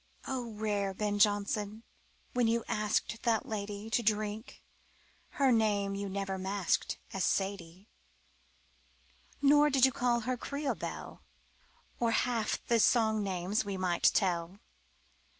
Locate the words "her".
5.37-5.51, 10.21-10.37